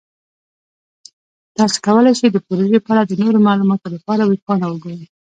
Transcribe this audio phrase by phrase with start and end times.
[1.57, 5.05] تاسو کولی شئ د پروژې په اړه د نورو معلوماتو لپاره ویب پاڼه وګورئ.